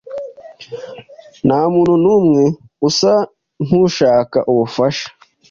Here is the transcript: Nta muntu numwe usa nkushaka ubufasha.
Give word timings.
Nta 1.45 1.59
muntu 1.73 1.93
numwe 2.03 2.43
usa 2.87 3.13
nkushaka 3.65 4.37
ubufasha. 4.51 5.07